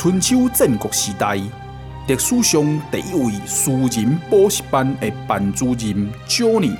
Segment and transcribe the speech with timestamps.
[0.00, 1.34] 春秋战国时代，
[2.06, 6.76] 历史上第一位私人补习班的班主任 Johnny，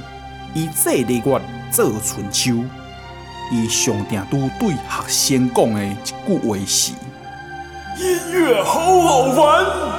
[0.54, 1.41] 以这个月
[1.73, 2.62] 做春秋，
[3.50, 6.93] 伊上定都对学生讲的一句话是：
[7.98, 9.98] 音乐好好玩。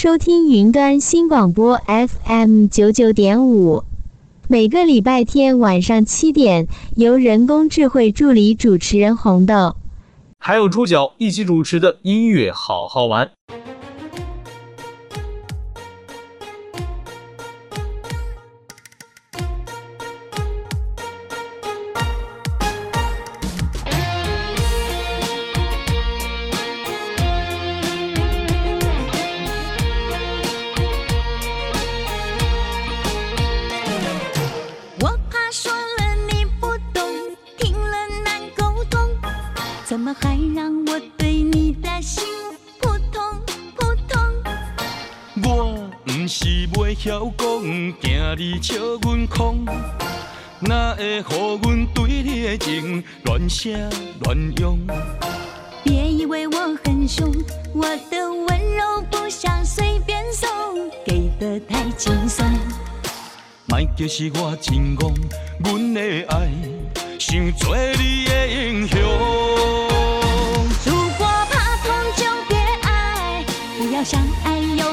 [0.00, 3.82] 收听云端新广播 FM 九九点五，
[4.46, 9.74] 每个礼拜天晚上七点，由人工智慧助理主持人红豆，
[10.38, 13.32] 还有猪脚一起主持的音乐好好玩。
[55.82, 57.28] 别以为我很凶，
[57.74, 58.46] 我的温
[58.76, 60.48] 柔不想随便送，
[61.04, 62.46] 给得太轻松。
[63.66, 65.12] 莫叫是我真戆，
[65.64, 66.48] 阮的爱
[67.18, 69.00] 想做你的英雄。
[70.86, 73.44] 如果怕痛就别爱，
[73.76, 74.84] 不要相爱又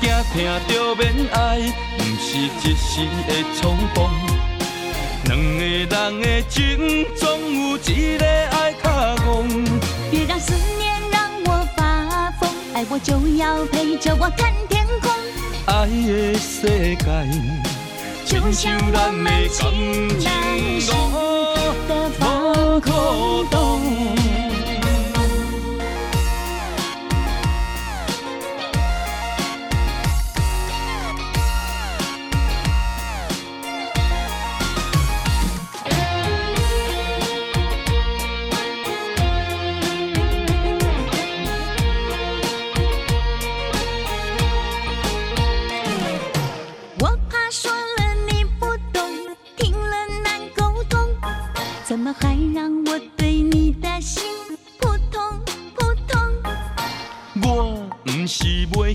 [0.00, 0.34] 惊疼
[0.68, 1.58] 就免爱，
[1.96, 3.30] 不是一时的
[3.60, 4.10] 冲动。
[5.24, 8.84] 两个人的情总有一个爱较
[9.16, 9.24] 戆。
[10.10, 15.10] 别让思念让我发疯，爱我就要陪着我看天空。
[15.66, 17.06] 爱的世界
[18.24, 20.08] 就像咱的感情
[20.88, 20.92] 路
[21.88, 22.90] 的防空
[23.50, 23.80] 洞。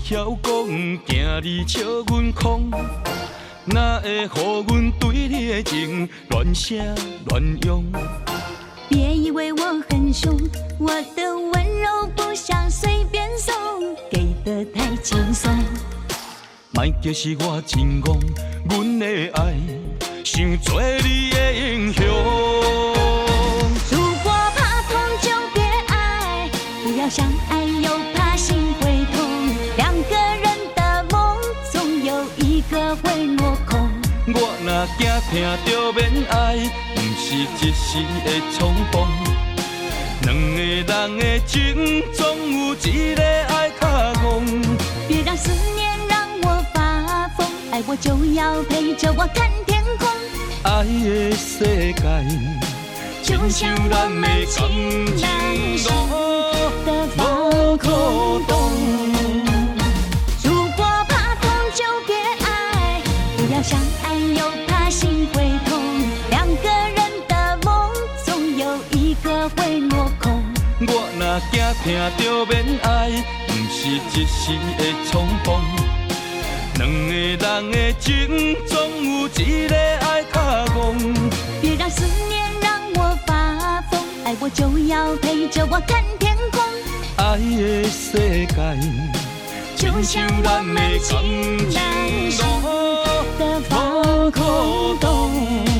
[0.00, 0.66] 晓讲，
[1.06, 2.60] 惊你笑阮会
[3.64, 4.02] 让
[4.66, 6.82] 阮对你的情乱写
[7.26, 7.84] 乱用？
[8.88, 10.36] 别以为我很凶，
[10.78, 13.54] 我的温柔不想随便送，
[14.10, 15.50] 给得太轻松。
[16.72, 18.18] 莫叫是我真戆，
[18.68, 19.54] 阮的爱
[20.24, 22.04] 想做你的英雄。
[23.90, 26.50] 如果怕痛就别爱，
[26.82, 27.61] 不要相爱
[34.98, 35.32] 惊疼
[35.64, 36.56] 就免爱，
[36.94, 39.06] 不是一时的冲动。
[40.22, 43.82] 两个人的情总有一个爱较
[44.14, 44.24] 戆。
[45.08, 50.08] 别让思念让我发疯，爱我就要陪着我看天空。
[50.64, 52.02] 爱的世界
[53.22, 55.06] 就像咱的感情
[55.86, 55.90] 路
[56.84, 57.78] 的防
[71.50, 73.10] 惊疼就免爱，
[73.46, 74.80] 不是一时的
[75.10, 75.60] 冲动。
[76.78, 80.34] 两个人的情总有一个爱较
[80.74, 80.76] 戆。
[81.60, 86.60] 别让思念让我发疯，爱我就要陪着我看天空。
[87.16, 88.56] 爱的世界
[89.76, 91.58] 就像咱的感情
[92.38, 92.42] 路。
[93.38, 95.71] 的防空洞。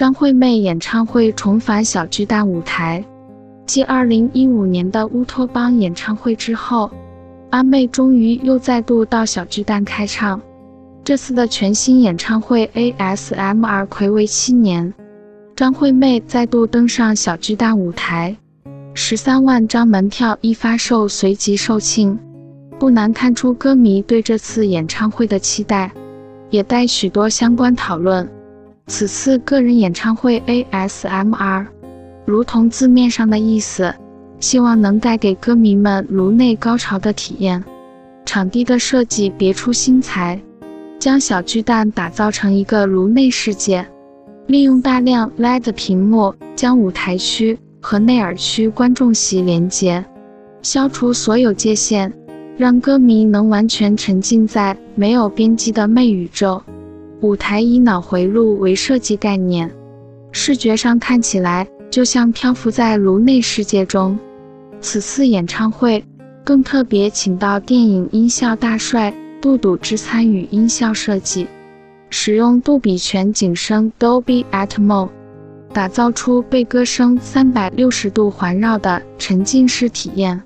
[0.00, 3.04] 张惠妹演唱会重返小巨蛋舞台，
[3.66, 6.90] 继2015年的乌托邦演唱会之后，
[7.50, 10.40] 阿妹终于又再度到小巨蛋开唱。
[11.04, 14.94] 这次的全新演唱会 ASMR 睽违七年，
[15.54, 18.34] 张惠妹再度登上小巨蛋舞台，
[18.94, 22.16] 十三万张门票一发售，随即售罄。
[22.78, 25.92] 不难看出歌迷对这次演唱会的期待，
[26.48, 28.26] 也带许多相关讨论。
[28.90, 31.64] 此次个人演唱会 ASMR，
[32.26, 33.94] 如同字面上的意思，
[34.40, 37.64] 希望能带给歌迷们颅内高潮的体验。
[38.26, 40.40] 场地的设计别出心裁，
[40.98, 43.86] 将小巨蛋打造成一个颅内世界，
[44.48, 50.04] 利用大量 LED 屏幕将舞台区和内耳区观众席连接，
[50.62, 52.12] 消除所有界限，
[52.56, 56.60] 让歌迷能完全沉浸在没有边际的魅宇宙。
[57.22, 59.70] 舞台以脑回路为设计概念，
[60.32, 64.18] 视觉上看起来就像漂浮在颅内世界中。
[64.80, 66.02] 此次演唱会
[66.42, 69.12] 更特别，请到电影音效大帅
[69.42, 71.46] 杜笃之参与音效设计，
[72.08, 75.10] 使用杜比全景声 Dolby Atmos，
[75.74, 80.42] 打造出被歌声三百六十度环绕的沉浸式体验。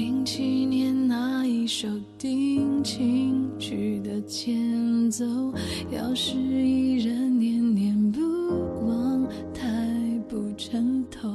[0.00, 5.26] 零七年那一首定情曲的前奏
[5.90, 8.18] 要是依然念念不
[8.86, 9.68] 忘太
[10.26, 11.28] 不称头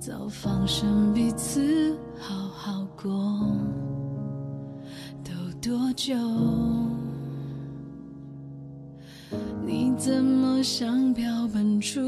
[0.00, 3.48] 早放生彼此好好过
[5.22, 5.30] 都
[5.60, 6.16] 多久？
[9.64, 12.00] 你怎么像标本出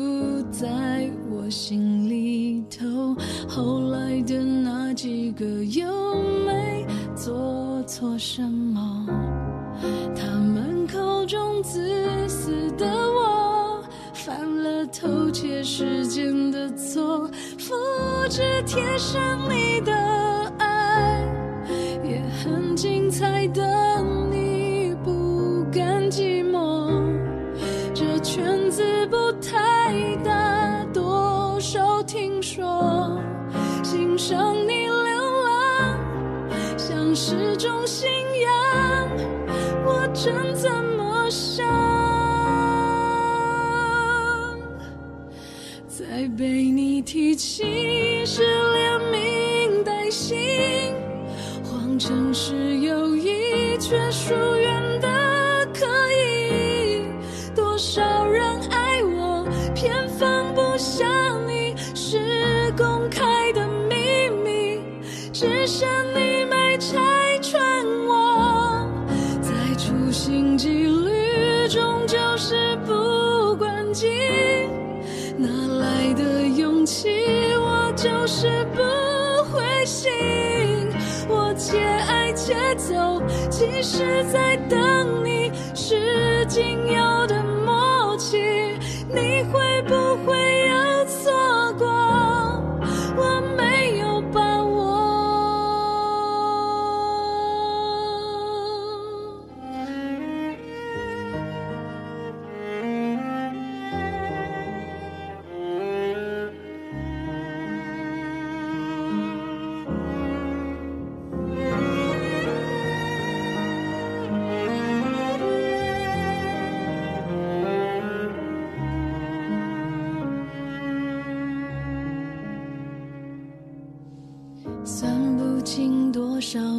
[0.50, 1.93] 在我心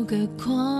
[0.06, 0.75] 个框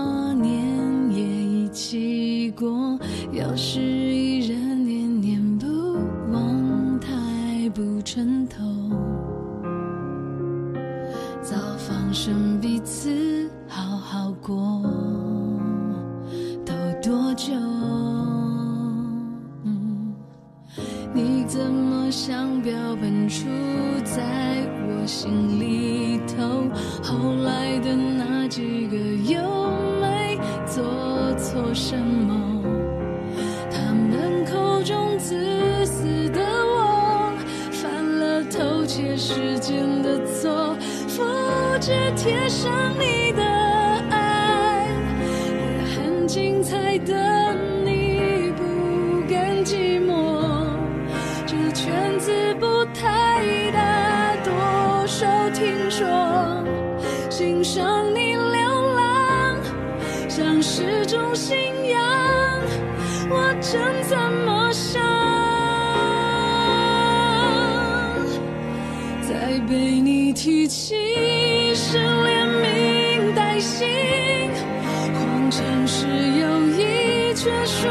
[75.56, 77.88] 前世有一却输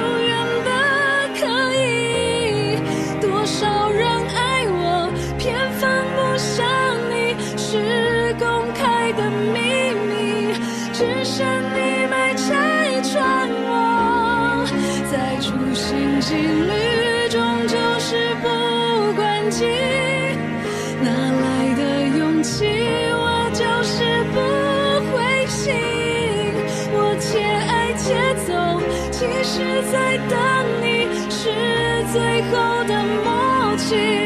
[33.86, 34.25] 是。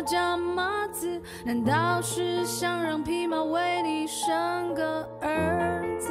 [0.00, 1.20] 明什么叫马子？
[1.44, 6.10] 难道是想让匹马为你生个儿子？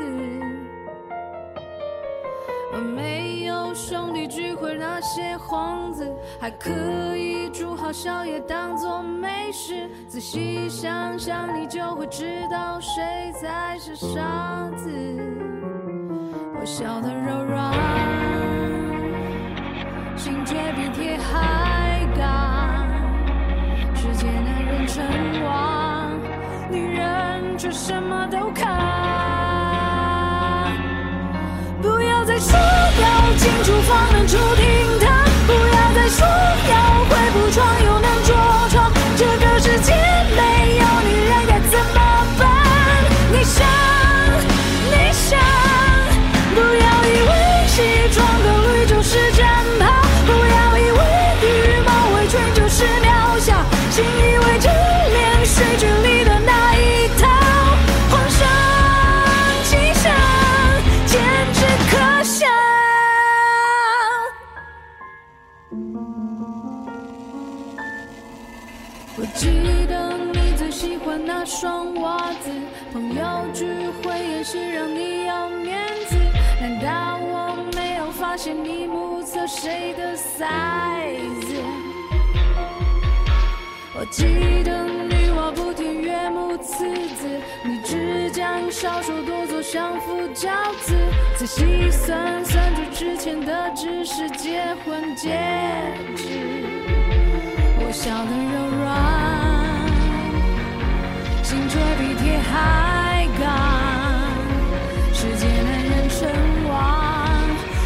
[2.96, 6.08] 没有兄弟聚会那些幌子，
[6.40, 6.70] 还可
[7.18, 9.90] 以煮好宵夜当作美食。
[10.08, 14.90] 仔细想想，你就会知道谁才是傻子。
[16.60, 17.74] 我笑得柔软，
[20.16, 21.69] 心却比铁还
[25.00, 26.12] 成王，
[26.70, 28.68] 女人却什么都看。
[31.82, 32.60] 不要再说，
[33.38, 35.26] 清楚方能注定他。
[35.48, 36.49] 不要再说。
[71.50, 72.52] 双袜子，
[72.94, 73.24] 朋友
[73.56, 73.66] 聚
[74.04, 76.16] 会也是让你要面子，
[76.62, 81.58] 难道我没有发现你目测谁的 size？
[83.96, 84.24] 我记
[84.64, 87.28] 得女娲补天岳母刺字，
[87.64, 90.52] 你只将少说多做相夫教
[90.84, 90.94] 子，
[91.36, 95.36] 仔细算算这之前的只是结婚戒
[96.16, 96.24] 指，
[97.80, 99.29] 我笑得柔软。
[101.50, 103.44] 心却比铁还刚，
[105.12, 106.30] 世界男人称
[106.70, 107.42] 王，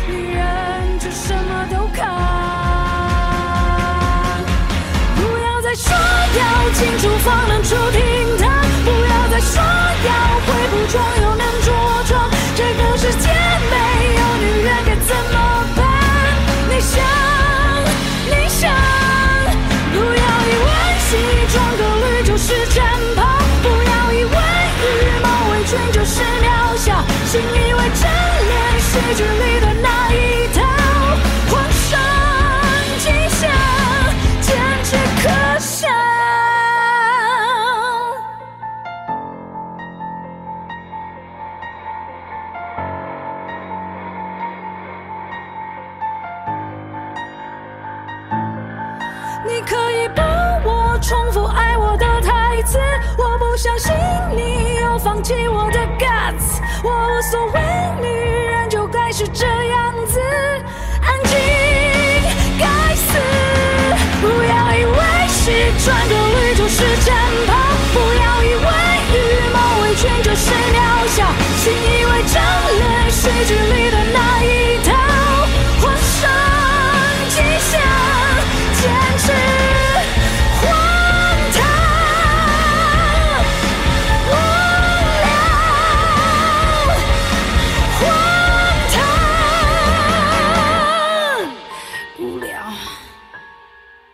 [0.06, 2.04] 女人却什么都扛。
[5.16, 8.52] 不要再说要进厨房能出厅堂，
[8.84, 10.12] 不要再说要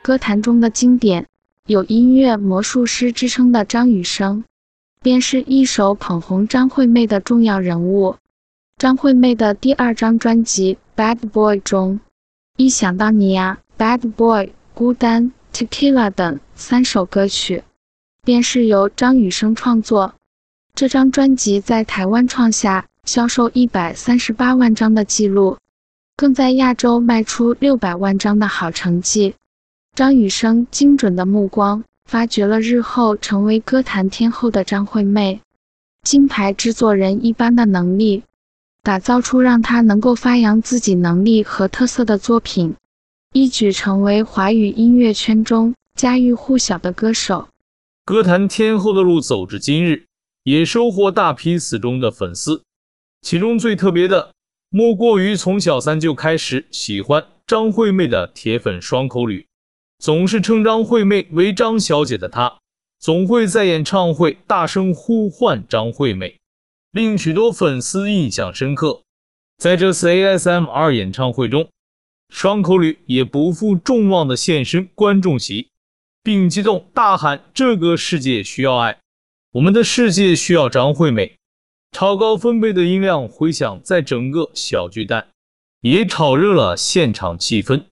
[0.10, 1.28] 歌坛中的经典，
[1.68, 4.44] 有音乐魔术师之称的张雨生，
[5.04, 8.16] 便是一手捧红张惠妹的重要人物。
[8.80, 12.00] 张惠妹的第二张专辑《Bad Boy》中，
[12.58, 17.64] 一想到你呀，《Bad Boy》、孤单、Tequila 等三首歌曲，
[18.24, 20.16] 便是由张雨生创作。
[20.74, 25.60] 这张专辑在台湾创下销售一百三十八万张的记录，
[26.18, 29.36] 更在亚洲卖出六百万张的好成绩。
[29.96, 35.42] 张雨生精准的目光，发掘了日后成为歌坛天后的张惠妹，
[36.04, 38.24] 金牌制作人一般的能力，
[38.82, 42.76] 打造出让她能够发扬自己能力和特色的作品，
[43.34, 47.50] 一举成为华语音乐圈中家喻户晓的歌手。
[48.06, 50.06] 歌坛天后的路走至今日，
[50.44, 52.64] 也收获大批死忠的粉丝，
[53.22, 54.32] 其中最特别的，
[54.70, 59.46] 莫过于从小三就开始喜欢张惠妹的铁粉双口吕。
[60.00, 62.60] 总是称张惠妹为张小姐的他，
[63.00, 66.38] 总会在演唱会大声呼唤张惠妹，
[66.92, 69.02] 令许多粉丝印象深刻。
[69.58, 71.68] 在这次 ASMR 演唱会中，
[72.30, 75.68] 双口吕也不负众望的现身观众席，
[76.24, 79.00] 并激动大喊：“这个世界需要爱，
[79.52, 81.36] 我们的世界需要张惠妹！”
[81.92, 85.28] 超高分贝的音量回响在整个小巨蛋，
[85.82, 87.84] 也炒热了现场气氛。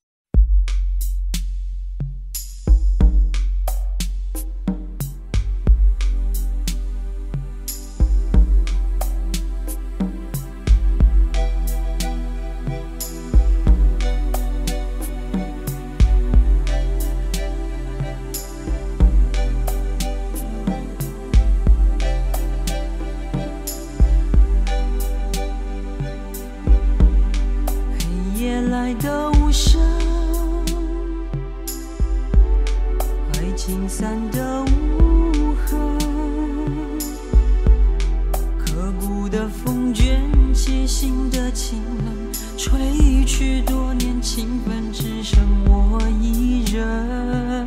[42.67, 47.65] 吹去多年情分，只剩我一人。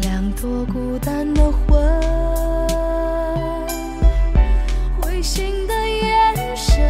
[0.00, 1.78] 两朵孤单的魂，
[4.98, 6.82] 灰心的眼神。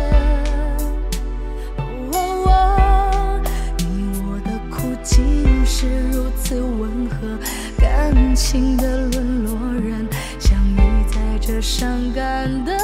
[1.79, 3.41] 哦哦，
[3.79, 3.85] 你
[4.23, 7.37] 我的苦竟是如此温和，
[7.77, 10.07] 感情的沦落人，
[10.39, 10.79] 相遇
[11.11, 12.76] 在这伤感的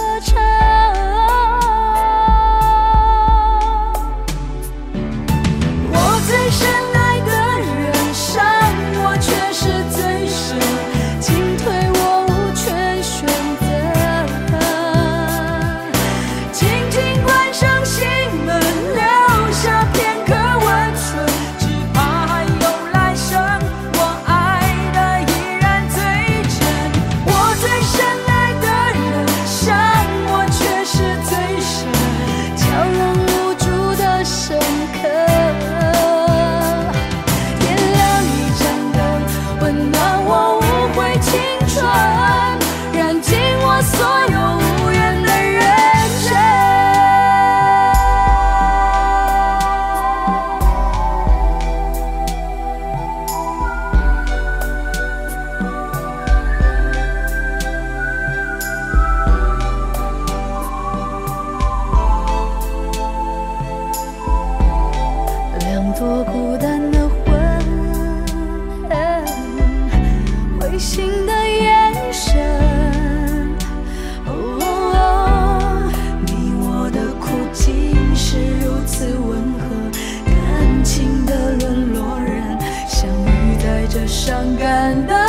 [84.13, 85.22] 伤感的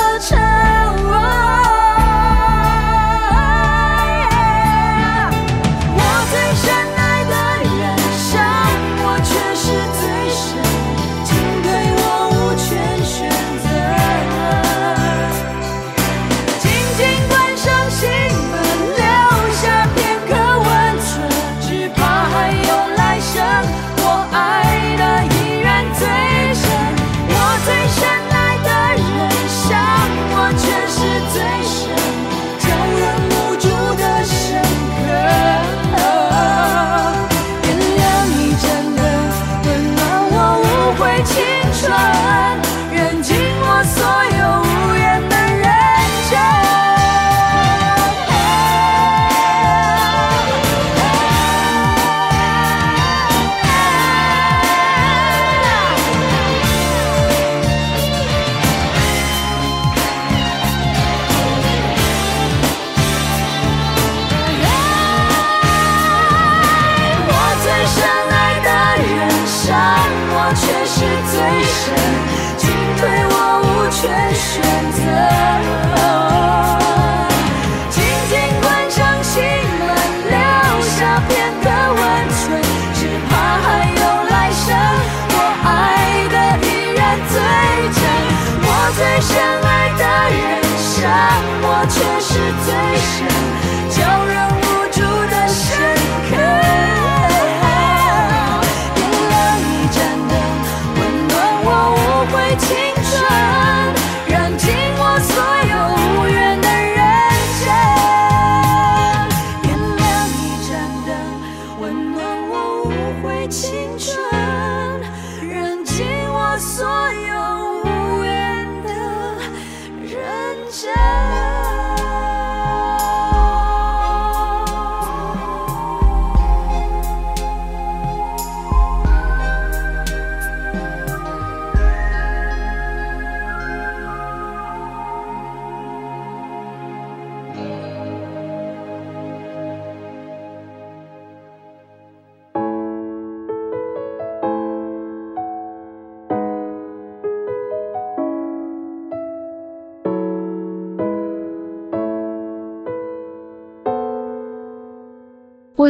[102.55, 102.92] 无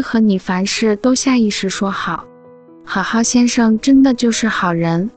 [0.03, 2.25] 和你凡事都下意识说好？
[2.85, 5.09] 好好先生真的就是好人，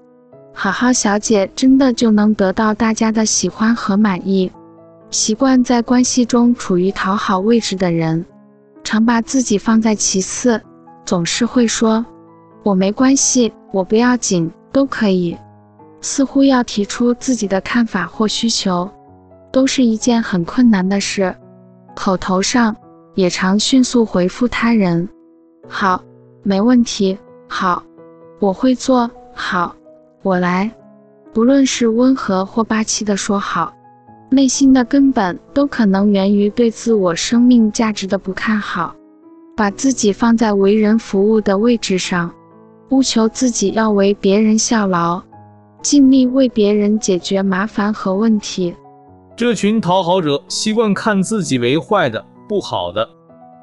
[0.54, 4.50] 好好小姐真的就能得到大家的喜欢和满意。
[5.10, 8.24] 习惯在关系中处于讨好位置的人，
[8.84, 10.60] 常把自己放在其次，
[11.04, 12.06] 总是会说
[12.62, 15.36] “我没关系，我不要紧，都可以”。
[16.00, 18.88] 似乎要提出自己的看法或需求，
[19.50, 21.34] 都是一件很困难的事。
[21.96, 22.76] 口头上
[23.16, 25.08] 也常迅速回复他人
[25.66, 26.00] ：“好，
[26.44, 27.82] 没问题，好，
[28.38, 29.74] 我会做，好，
[30.22, 30.70] 我来。”
[31.34, 33.74] 不论是温和或霸气的说好，
[34.30, 38.94] 内心的根本都可能源于对自我生命价值的不看好，
[39.56, 42.32] 把自己放在为人服务的位置上，
[42.90, 45.22] 务求自己要为别人效劳，
[45.82, 48.74] 尽力为别人解决麻烦和问题。
[49.36, 53.08] 这群讨好者习惯看自己为坏的、不好的，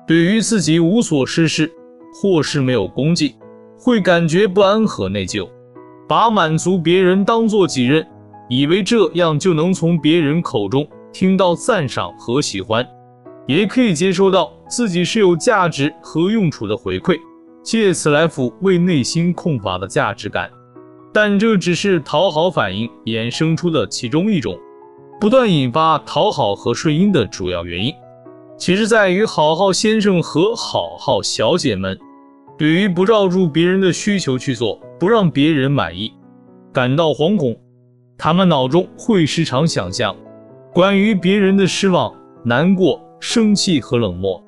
[0.08, 1.72] 对于自己无所事事
[2.14, 3.36] 或是没有功绩，
[3.80, 5.48] 会感觉不安和内疚。
[6.08, 8.06] 把满足别人当作己任，
[8.50, 12.86] 以为这样就能从别人口中听到赞赏和喜欢，
[13.48, 17.18] 也可以接收到自己是有价值和用处的回馈，
[17.64, 20.52] 借此来抚慰内心空乏的价值感。
[21.14, 24.58] 但这只是讨好反应衍生出的其中一种，
[25.20, 27.94] 不断引发讨好和顺应的主要原因，
[28.58, 31.98] 其实在于好好先生和好好小姐们。
[32.56, 36.14] 对于不照住别人的需求去做，不让别人满意，
[36.72, 37.58] 感到惶恐，
[38.16, 40.16] 他们脑中会时常想象
[40.72, 42.14] 关于别人的失望、
[42.44, 44.42] 难过、生气和冷漠，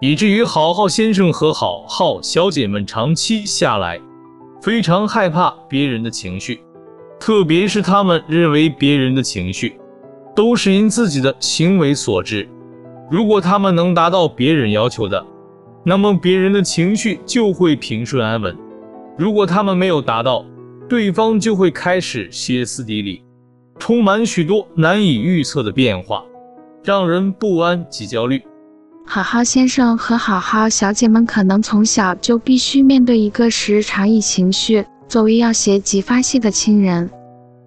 [0.00, 4.00] 以至于好好先生和好好小姐们长期下来
[4.60, 6.60] 非常害怕别人的情绪，
[7.20, 9.78] 特别是他们认为别人的情绪
[10.34, 12.48] 都是因自己的行为所致，
[13.10, 15.24] 如果他们能达到别人要求的。
[15.86, 18.56] 那么别人的情绪就会平顺安稳。
[19.18, 20.42] 如果他们没有达到，
[20.88, 23.22] 对方就会开始歇斯底里，
[23.78, 26.24] 充满许多难以预测的变化，
[26.82, 28.42] 让人不安及焦虑。
[29.06, 37.10] 好好先生和好好小姐们可能从小就必须面对一个时常以情绪作为要挟及发泄的亲人。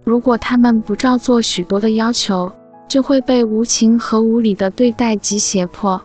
[0.03, 2.51] 如果他们不照做许多的要求，
[2.87, 6.01] 就会被无情和无理的对待及胁迫。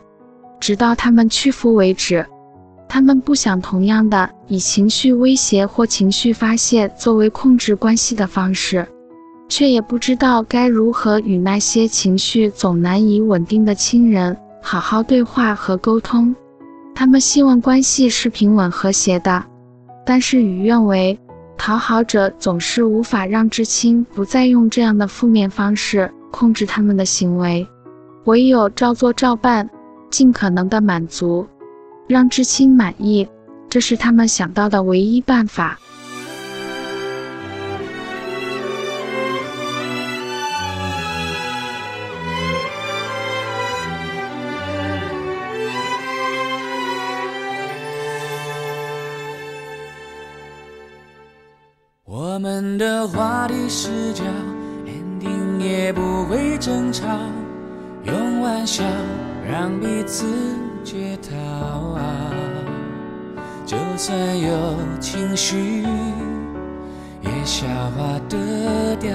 [0.60, 2.24] 直到他们屈服为止。
[2.88, 8.86] 他们不想同样的以情绪威胁或情绪发泄作为控制关系的方式，
[9.48, 16.36] 却也不知道该如何与那些情绪总难以稳定的亲人好好对话和沟通。
[16.94, 19.42] 他们希望关系是平稳和谐的，
[20.04, 21.18] 但事与愿违，
[21.56, 27.64] 讨好者总是无法让至亲不再用这样的负面方式控制他们的行为，
[28.24, 29.70] 唯有照做照办。
[30.10, 31.48] 尽可能的满足，
[32.06, 33.26] 让至亲满意，
[33.70, 35.78] 这是他们想到的唯一办法。
[52.04, 54.24] 我们的话题是叫
[55.62, 57.06] 也不会争吵，
[58.04, 58.82] 用玩笑。
[59.50, 60.24] 让彼此
[60.84, 62.00] 解套啊，
[63.66, 65.82] 就算有情绪
[67.20, 69.10] 也消化得掉。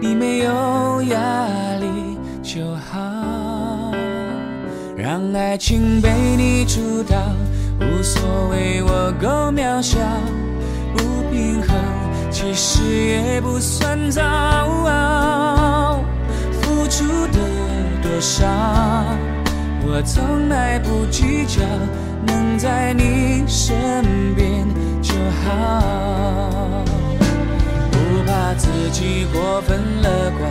[0.00, 1.48] 你没有压
[1.80, 3.92] 力就好，
[4.96, 7.16] 让爱情被你主导，
[7.80, 9.98] 无所谓我够渺小，
[10.96, 11.02] 不
[11.32, 11.76] 平衡
[12.34, 14.20] 其实也不算糟，
[16.60, 17.38] 付出的
[18.02, 18.44] 多少。
[19.86, 21.62] 我从来不计较，
[22.26, 24.66] 能在你身边
[25.00, 26.84] 就好。
[27.92, 30.50] 不怕自己过分乐观，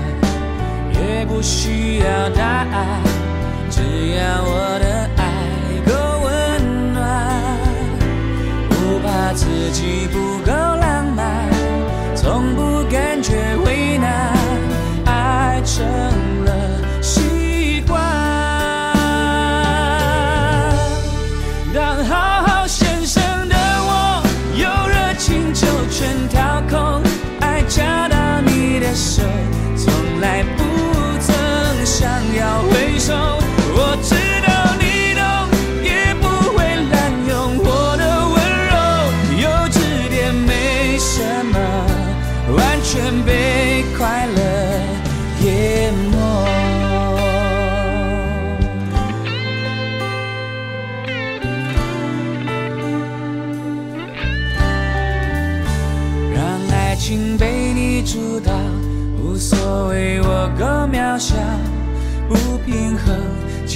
[0.93, 3.03] 也不需要答案，
[3.69, 3.81] 只
[4.15, 5.21] 要我的爱
[5.85, 5.91] 够
[6.23, 6.31] 温
[6.93, 7.03] 暖。
[8.69, 10.51] 不怕自己不够，
[12.23, 14.33] 从不感觉为难，
[15.05, 15.86] 爱成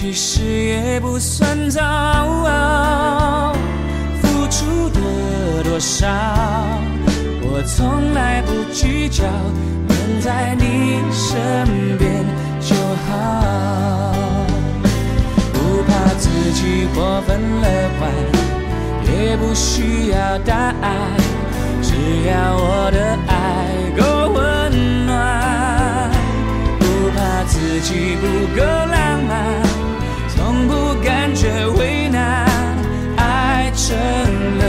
[0.10, 1.82] 其实也不算糟，
[4.22, 5.02] 付出的
[5.66, 6.08] 多少，
[7.42, 9.26] 我从来不计较，
[9.86, 12.26] 能在你身边
[12.62, 12.74] 就
[13.06, 14.16] 好。
[15.52, 17.68] 不怕自己过分乐
[18.00, 18.10] 观，
[19.14, 20.88] 也不需要答案，
[21.82, 21.92] 只
[22.30, 26.10] 要我的爱够温暖。
[26.80, 28.26] 不怕自己不
[28.58, 29.67] 够浪漫，
[30.48, 32.48] 从不感觉为难，
[33.18, 33.98] 爱成
[34.58, 34.64] 了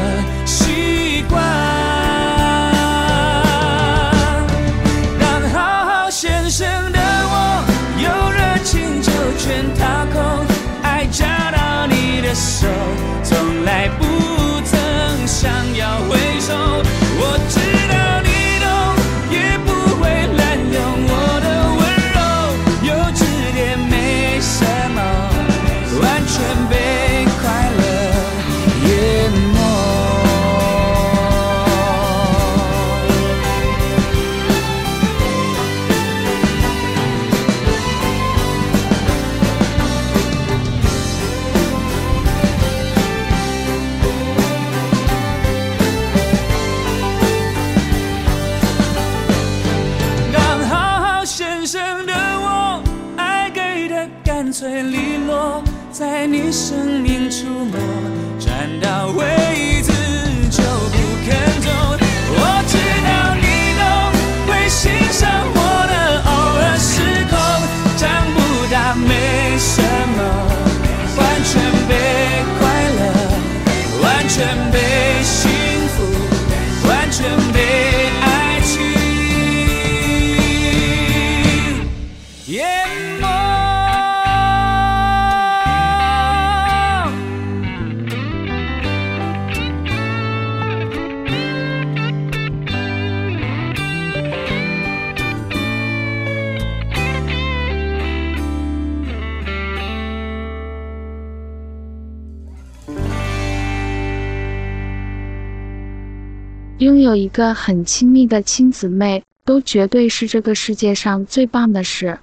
[107.19, 112.21] 一个很亲密的亲姊妹，都绝对是这个世界上最棒的事。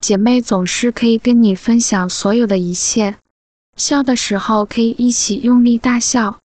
[0.00, 3.16] 姐妹总是可以跟你分享所有的一切，
[3.76, 6.38] 笑的时候可以一起用力大笑，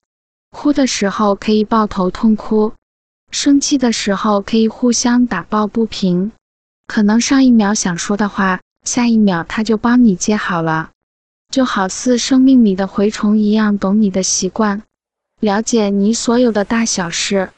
[0.51, 2.73] 哭的时候可以抱头痛哭，
[3.31, 6.33] 生气的时候可以互相打抱不平。
[6.85, 10.91] 可能上一秒想说的话，下一秒她就帮你接好了，
[11.49, 14.83] 就好似生命里的蛔虫一样，懂你的习惯。
[15.39, 17.51] 了解你所有的大小事。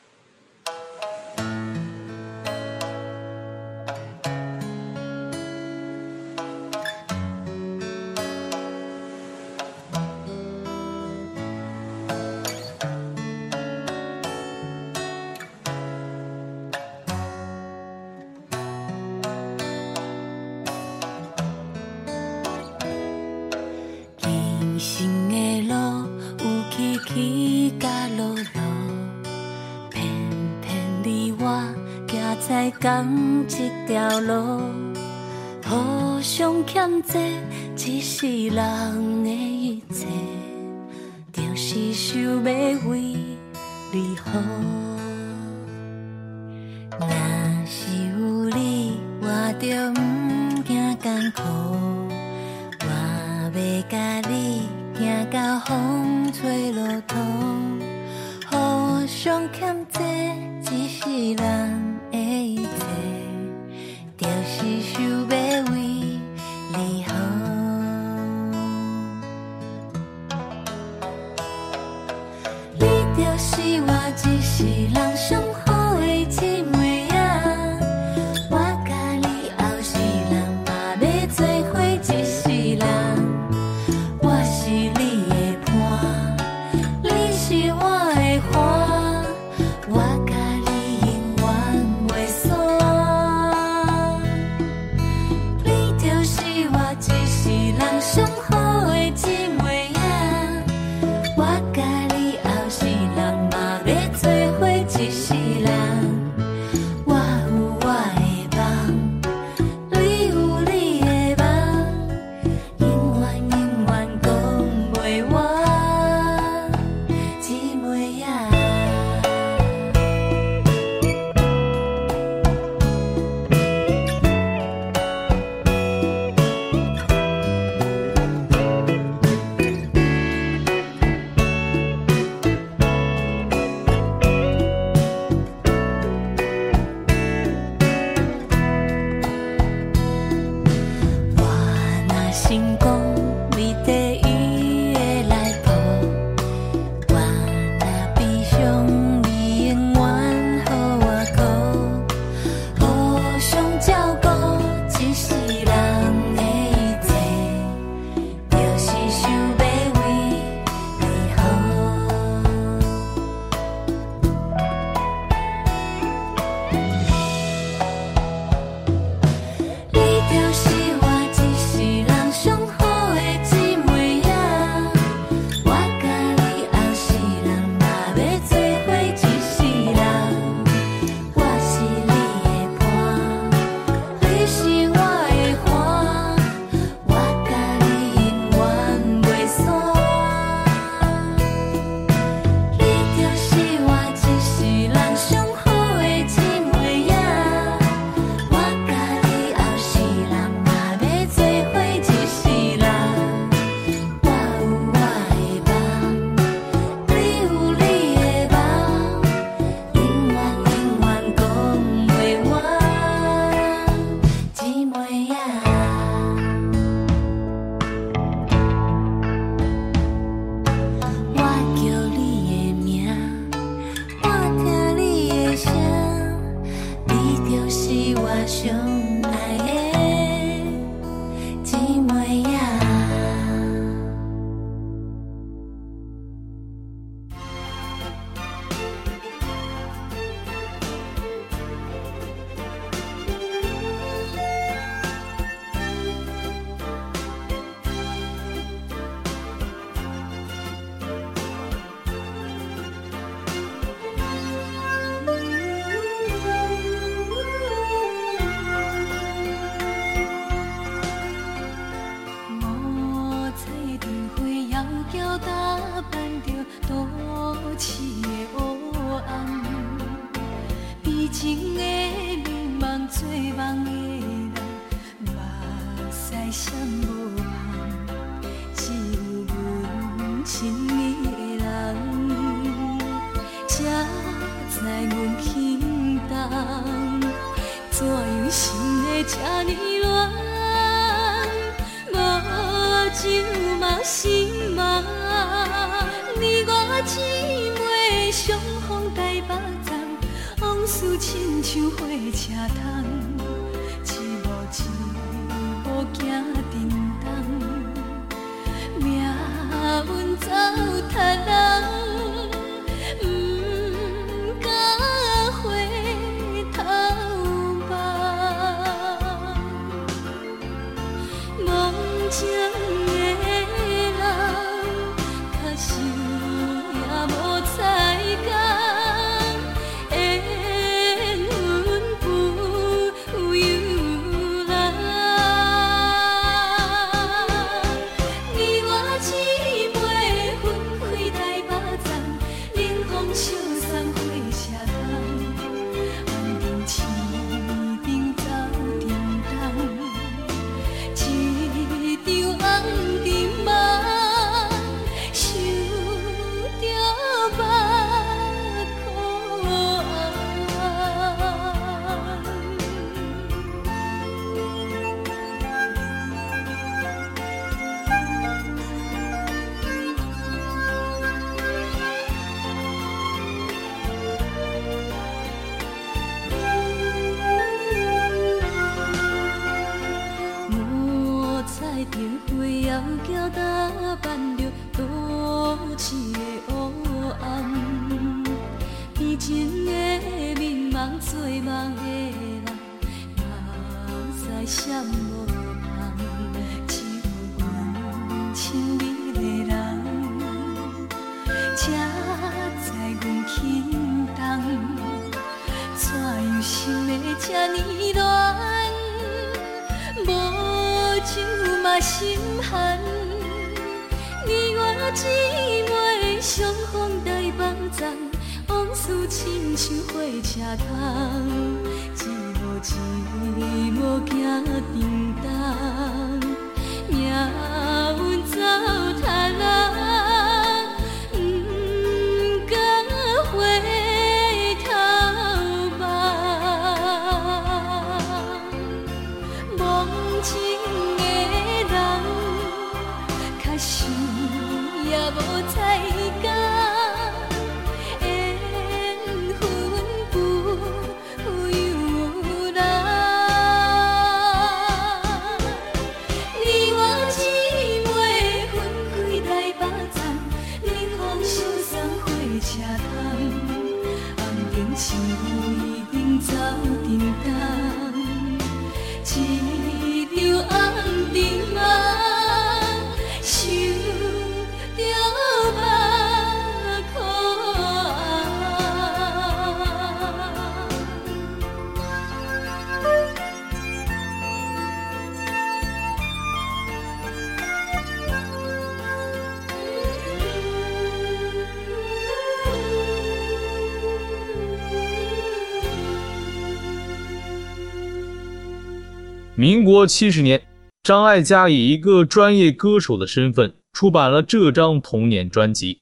[500.08, 500.62] 七十年，
[501.04, 506.00] 张艾嘉以一个专业歌手的身份出版了这张童年专辑。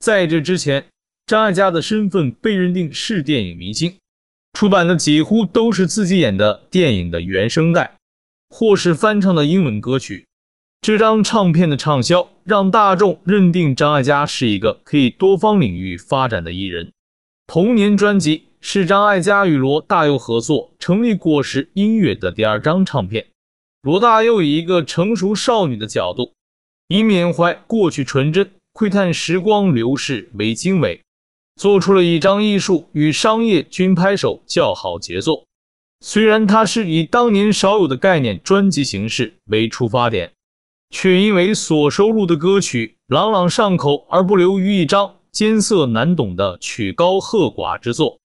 [0.00, 0.86] 在这之前，
[1.26, 3.96] 张艾嘉的身份被认定是电影明星，
[4.58, 7.96] 出版的几乎都是自己演的电影的原声带。
[8.54, 10.26] 或是翻唱的英文歌曲。
[10.82, 16.92] 这张唱片的畅销，让大众认定张艾嘉是一个可以多方领域发展的艺人。
[17.46, 23.24] 童年专辑是张艾嘉与罗大佑合作成立果实音乐的第二张唱片。
[23.82, 26.32] 罗大佑以一个成熟少女的角度，
[26.86, 31.02] 以缅怀过去纯真、窥探时光流逝为经纬，
[31.56, 35.44] 做出了一张艺术与商业均拍手叫好杰作。
[36.00, 40.32] 虽然它是以当年少有的概念专辑形式为出发点。
[40.94, 48.18] 却因为所收录的歌曲朗朗上口而不流于一张艰涩难懂的曲高和寡之作。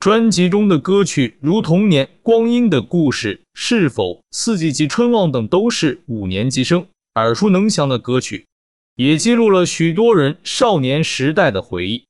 [0.00, 6.86] 专辑中的歌曲如《童年》《光阴的故事》《是否》《四季》及《春望》等，都是五年级生
[7.16, 8.46] 耳熟能详的歌曲，
[8.94, 12.04] 也记录了许多人少年时代的回忆。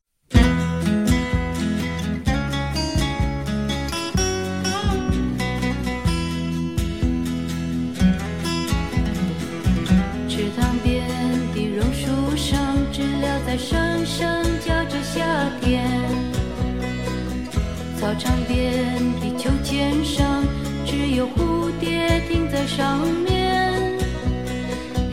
[22.78, 23.98] 上面。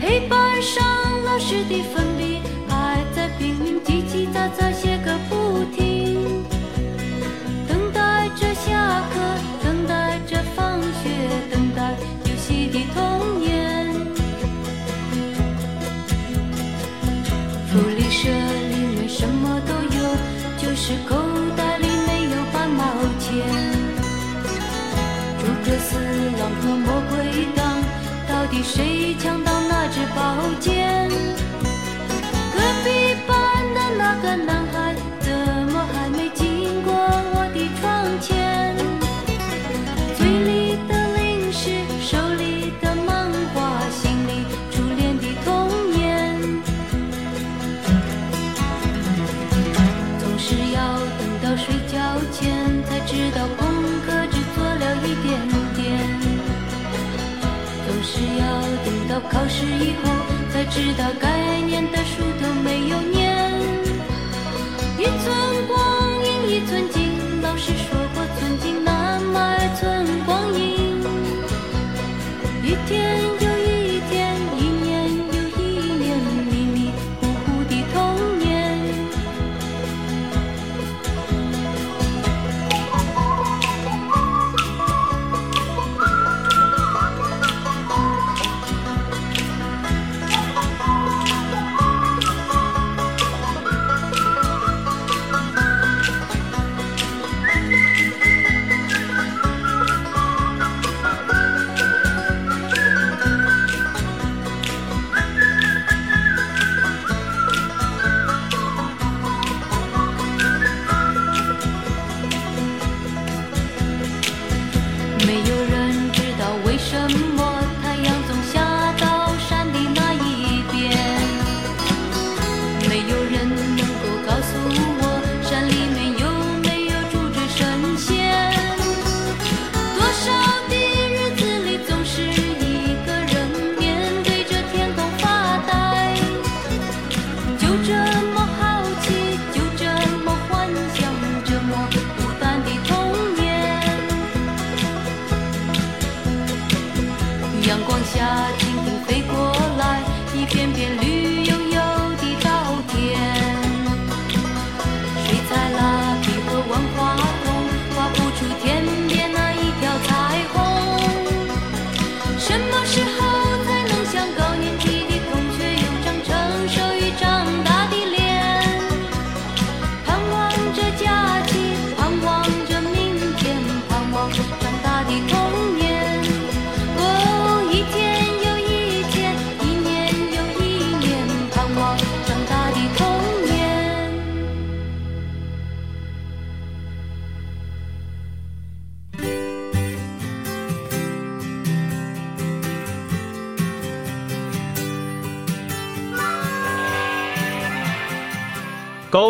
[0.00, 0.84] 黑板上
[1.24, 2.15] 老师的粉
[34.44, 35.32] 男孩怎
[35.72, 37.84] 么还没经过我的窗
[38.20, 38.76] 前，
[40.16, 41.70] 嘴里的零食，
[42.00, 46.36] 手里的漫画，心里初恋的童年，
[50.18, 50.78] 总是要
[51.18, 51.96] 等到睡觉
[52.32, 52.44] 前
[52.84, 53.66] 才知道功
[54.04, 55.40] 课只做了一点
[55.74, 55.84] 点，
[57.86, 58.44] 总是要
[58.84, 60.04] 等到考试以后
[60.52, 61.85] 才知道概念。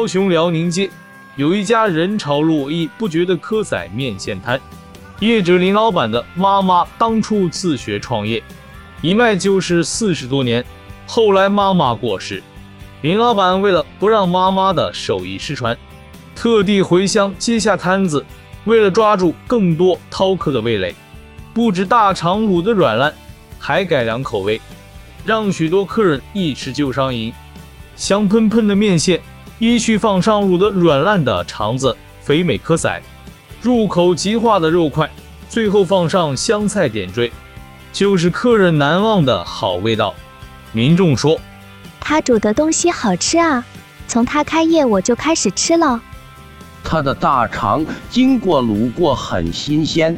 [0.07, 0.91] 雄辽宁街
[1.37, 4.61] 有一家人潮络绎不绝的蚵仔面线摊，
[5.21, 8.43] 业者林老板的妈妈当初自学创业，
[9.03, 10.65] 一卖就是四十多年。
[11.07, 12.43] 后来妈妈过世，
[13.03, 15.77] 林老板为了不让妈妈的手艺失传，
[16.35, 18.25] 特地回乡接下摊子，
[18.65, 20.95] 为了抓住更多饕客的味蕾，
[21.55, 23.15] 不止大肠卤的软烂，
[23.59, 24.61] 还改良口味，
[25.25, 27.33] 让许多客人一吃就上瘾。
[27.95, 29.21] 香喷喷的面线，
[29.59, 33.03] 依序放上卤的软烂的肠子、肥美蚵仔，
[33.63, 35.11] 入口即化的肉块，
[35.49, 37.33] 最后放上香菜点缀，
[37.93, 40.15] 就是客人难忘的好味道。
[40.73, 41.41] 民众说
[41.99, 43.65] ：“他煮的东西好吃啊，
[44.07, 45.99] 从他开业我就开始吃了。”
[46.85, 50.17] 他的大肠经过卤过，很新鲜。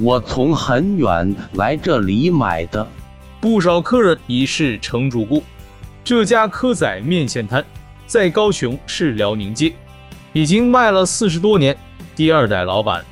[0.00, 2.86] 我从很远来这里买的。
[3.40, 5.42] 不少客人已是成主顾。
[6.04, 7.64] 这家蚵仔面线摊
[8.08, 9.70] 在高雄市辽宁街，
[10.32, 11.76] 已经卖了四十多年。
[12.16, 13.04] 第二代老板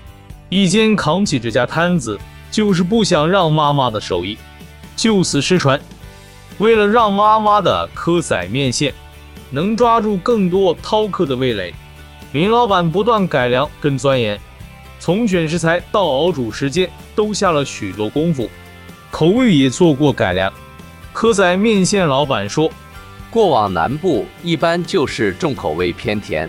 [0.49, 2.19] 一肩扛起这家摊子，
[2.51, 4.39] 就是不想让妈妈的手艺
[4.97, 5.79] 就此失传。
[6.57, 8.95] 为了让妈妈的蚵仔面线
[9.51, 11.75] 能抓住更多饕客的味蕾。
[12.33, 14.41] 林老板不断改良跟钻研，
[14.99, 18.49] 从选食材到熬煮时间都下了许多功夫，
[19.11, 20.51] 口味也做过改良。
[21.15, 22.71] 蚵仔面线老板说
[23.37, 26.49] ：“过往南部一般就是重口味偏甜，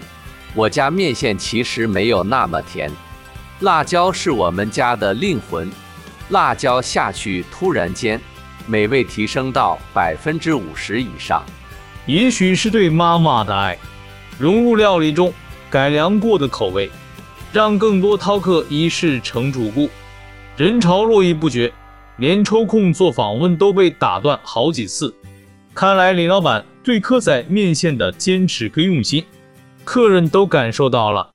[0.55, 2.89] 我家面线其实没有那么甜，
[3.59, 5.69] 辣椒是我们家的灵魂，
[6.29, 8.17] 辣椒下去突然间
[8.67, 11.43] 美味提升到百分之五十以上。
[12.05, 13.77] 也许是对妈妈的爱
[14.39, 15.33] 融入料理中。”
[15.69, 16.89] 改良过的口味，
[17.51, 19.89] 让更多饕客一试成主顾，
[20.55, 21.69] 人潮络绎不绝，
[22.15, 25.13] 连抽空做访问都被打断好几次。
[25.75, 29.21] 看来李老板对科仔面线的坚持跟用心，
[29.83, 31.29] 客人都感受到了。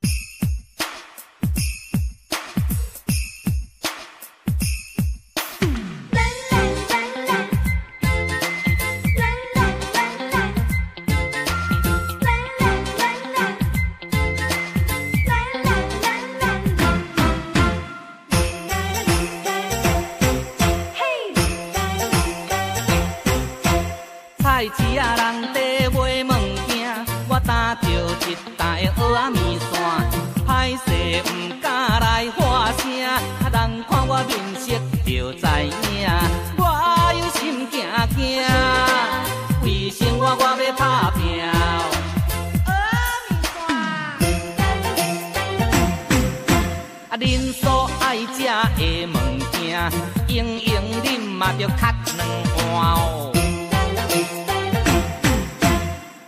[47.12, 48.46] 啊，恁所爱食
[48.78, 49.12] 的物
[49.52, 49.92] 件，
[50.28, 52.26] 用用恁嘛着卡两
[52.72, 53.30] 碗哦。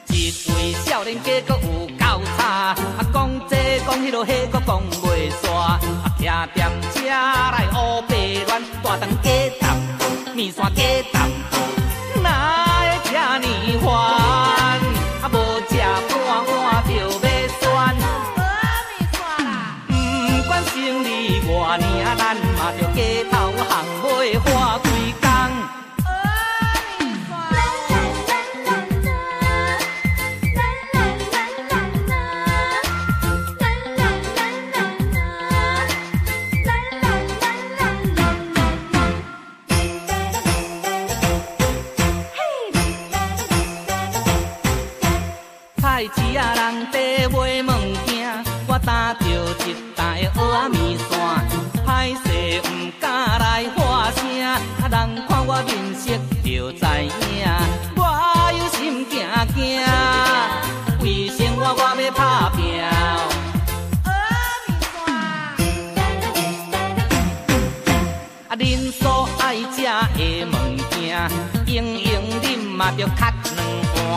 [0.09, 5.55] 一位少年家阁有够差，啊，讲这讲迄啰，迄阁讲袂煞。
[5.55, 5.80] 啊，
[6.18, 9.26] 听点车来乌白乱，大肠过
[9.59, 9.80] 蛋，
[10.35, 10.70] 面线过
[11.14, 11.30] 蛋。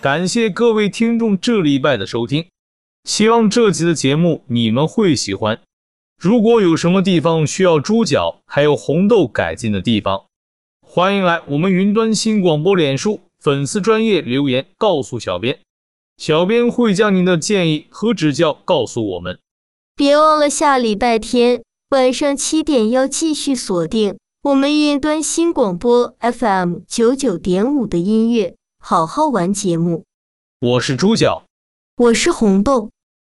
[0.00, 2.46] 感谢各位听众这礼拜的收听，
[3.04, 5.60] 希望这集的节目你们会喜欢。
[6.18, 10.24] 如果有什么地方需要猪脚还有红豆改进的地方，
[10.80, 15.58] 欢迎来我们云端新广播脸书粉丝专业留言告诉小编，
[16.16, 19.38] 小编会将您的建议和指教告诉我们。
[19.98, 28.54] 别忘了下礼拜天晚上七点要继续锁定我们云端新广播 FM 九九点五的音乐。
[28.78, 30.04] 好好玩节目，
[30.60, 31.46] 我是猪脚，
[31.96, 32.90] 我是红豆，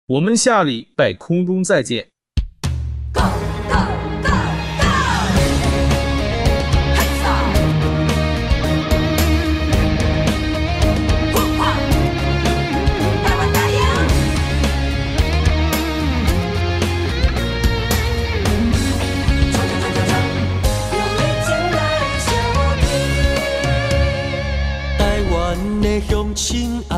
[0.07, 2.09] 我们下礼拜空中再见。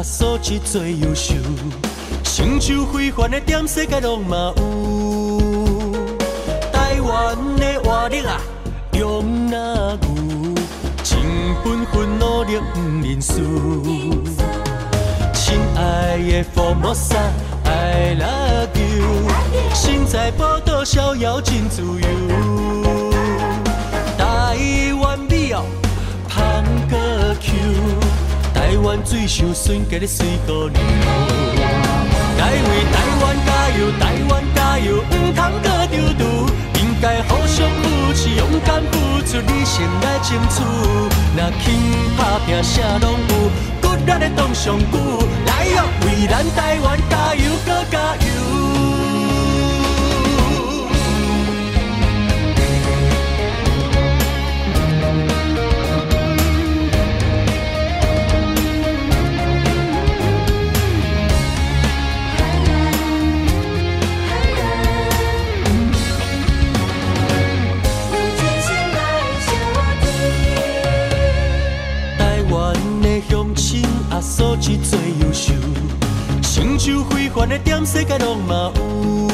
[0.03, 1.35] 素质最优秀，
[2.23, 5.39] 成就非凡的点世界拢嘛有。
[6.71, 8.41] 台湾的活力啊，
[8.93, 10.55] 用那牛，
[11.03, 11.19] 真
[11.63, 13.33] 本分努力不认输。
[15.33, 17.15] 亲爱的福摩萨
[17.65, 19.05] ，I love you，
[19.73, 23.11] 身在宝岛逍遥真自由。
[24.17, 24.57] 台
[24.99, 25.63] 湾美哦，
[26.27, 28.00] 芳阁 Q。
[28.71, 30.81] 台湾水上顺，家己随姑娘。
[32.37, 36.25] 该为台湾加油，台湾加油，唔通搁丢丢。
[36.79, 40.63] 应该互相扶持，勇敢付出，理性来争取。
[41.35, 41.75] 若肯
[42.17, 43.51] 打拼，啥拢有，
[43.81, 44.97] 骨力的当上久。
[45.45, 48.30] 来哟，为咱台湾加油，搁加油。
[77.93, 79.27] 世界拢嘛有。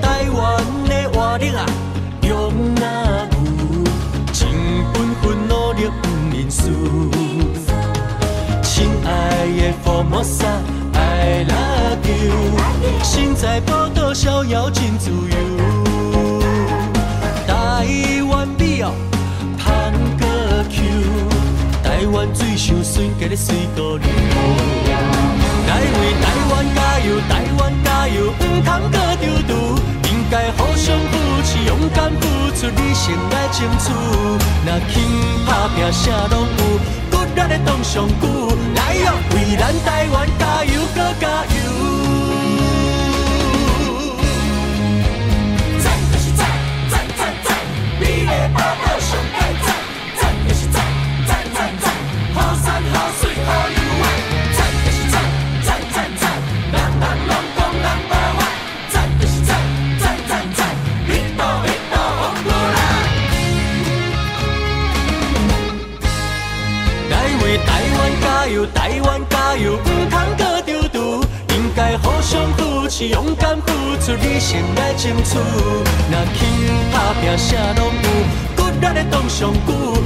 [0.00, 1.66] 台湾的活力啊，
[2.22, 3.36] 用那牛，
[4.32, 4.48] 真
[4.92, 6.62] 本分努力不认输。
[8.62, 9.10] 亲爱
[9.48, 10.46] 的福摩萨
[10.92, 12.32] ，I love you，
[13.02, 15.36] 身在宝岛逍遥真自由。
[17.48, 17.52] 台
[18.30, 18.92] 湾美哦。
[21.82, 25.31] 台湾水上顺，家己随姑娘。
[25.66, 29.50] 该为台湾加油，台湾加油，唔通搁丢丢。
[30.10, 31.12] 应该互相扶
[31.44, 32.22] 持，勇敢付
[32.56, 33.84] 出，理性来争取。
[34.64, 34.92] 若肯
[35.46, 36.60] 打拼，啥拢有，
[37.10, 38.24] 骨力的当上久。
[38.74, 41.32] 来哟，为咱台湾加油，搁加油。
[45.82, 45.84] 台
[72.94, 73.72] 是，勇敢付
[74.02, 75.38] 出，理性来争取。
[75.38, 76.44] 若去
[76.92, 78.06] 打拼，啥拢有，
[78.54, 79.96] 骨力的当上久。